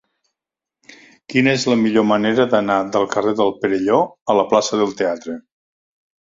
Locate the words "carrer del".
3.13-3.53